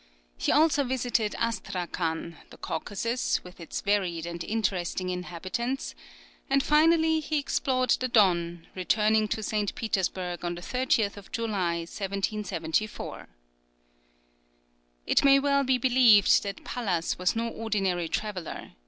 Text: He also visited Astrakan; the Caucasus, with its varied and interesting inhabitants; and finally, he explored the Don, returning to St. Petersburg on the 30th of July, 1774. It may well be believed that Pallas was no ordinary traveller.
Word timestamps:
He 0.35 0.51
also 0.51 0.83
visited 0.83 1.35
Astrakan; 1.37 2.37
the 2.49 2.57
Caucasus, 2.57 3.43
with 3.43 3.59
its 3.59 3.81
varied 3.81 4.25
and 4.25 4.43
interesting 4.43 5.09
inhabitants; 5.09 5.93
and 6.49 6.63
finally, 6.63 7.19
he 7.19 7.37
explored 7.37 7.91
the 7.91 8.07
Don, 8.07 8.65
returning 8.73 9.27
to 9.27 9.43
St. 9.43 9.75
Petersburg 9.75 10.43
on 10.43 10.55
the 10.55 10.61
30th 10.61 11.17
of 11.17 11.31
July, 11.31 11.81
1774. 11.85 13.27
It 15.05 15.23
may 15.23 15.37
well 15.37 15.63
be 15.63 15.77
believed 15.77 16.41
that 16.41 16.63
Pallas 16.65 17.19
was 17.19 17.35
no 17.35 17.47
ordinary 17.49 18.09
traveller. 18.09 18.71